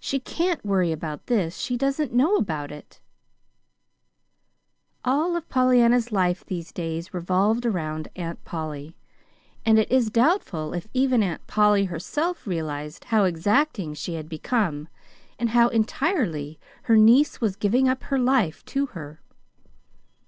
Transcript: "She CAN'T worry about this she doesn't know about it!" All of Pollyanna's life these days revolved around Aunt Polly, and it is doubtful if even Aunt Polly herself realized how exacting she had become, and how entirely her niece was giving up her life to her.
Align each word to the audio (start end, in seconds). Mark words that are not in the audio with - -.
"She 0.00 0.18
CAN'T 0.18 0.64
worry 0.66 0.90
about 0.90 1.28
this 1.28 1.56
she 1.58 1.76
doesn't 1.76 2.12
know 2.12 2.34
about 2.34 2.72
it!" 2.72 2.98
All 5.04 5.36
of 5.36 5.48
Pollyanna's 5.48 6.10
life 6.10 6.44
these 6.44 6.72
days 6.72 7.14
revolved 7.14 7.64
around 7.64 8.08
Aunt 8.16 8.44
Polly, 8.44 8.96
and 9.64 9.78
it 9.78 9.88
is 9.92 10.10
doubtful 10.10 10.74
if 10.74 10.88
even 10.92 11.22
Aunt 11.22 11.46
Polly 11.46 11.84
herself 11.84 12.48
realized 12.48 13.04
how 13.04 13.22
exacting 13.22 13.94
she 13.94 14.14
had 14.14 14.28
become, 14.28 14.88
and 15.38 15.50
how 15.50 15.68
entirely 15.68 16.58
her 16.82 16.96
niece 16.96 17.40
was 17.40 17.54
giving 17.54 17.88
up 17.88 18.02
her 18.02 18.18
life 18.18 18.64
to 18.64 18.86
her. 18.86 19.20